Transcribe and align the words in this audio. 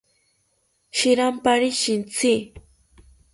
Shirampari 1.01 1.69
shitzi 1.81 2.33